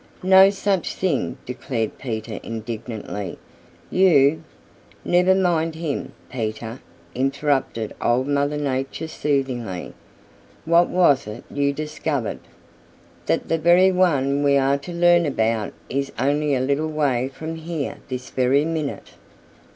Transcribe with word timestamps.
"No 0.23 0.49
such 0.49 0.95
thing!" 0.95 1.37
declared 1.45 1.99
Peter 1.99 2.39
indignantly. 2.41 3.37
"You" 3.91 4.43
"Never 5.05 5.35
mind 5.35 5.75
him, 5.75 6.13
Peter," 6.27 6.79
interrupted 7.13 7.93
Old 8.01 8.25
Mother 8.27 8.57
Nature 8.57 9.07
soothingly. 9.07 9.93
"What 10.65 10.89
was 10.89 11.27
it 11.27 11.43
you 11.53 11.71
discovered?" 11.71 12.39
"That 13.27 13.47
the 13.47 13.59
very 13.59 13.91
one 13.91 14.41
we 14.41 14.57
are 14.57 14.79
to 14.79 14.91
learn 14.91 15.27
about 15.27 15.71
is 15.87 16.11
only 16.17 16.55
a 16.55 16.61
little 16.61 16.89
way 16.89 17.29
from 17.31 17.57
here 17.57 17.97
this 18.09 18.31
very 18.31 18.65
minute. 18.65 19.11